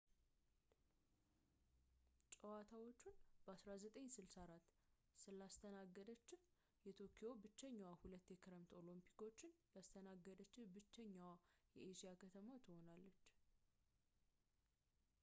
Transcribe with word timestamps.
ጨዋታዎቹን 2.35 3.17
በ1964 3.49 4.71
ስላስተናገደች 5.23 6.25
ቶክዮ 7.01 7.29
ብቸኛዋ 7.43 7.91
ሁለት 8.03 8.25
የክረምት 8.33 8.71
ኦሎምፒኮችን 8.79 9.55
ያስተናገደችህ 9.77 10.71
ብችሀኛዋ 10.77 11.31
የኤስያ 11.77 12.13
ከተማ 12.23 12.57
ትሆናለች 12.67 13.21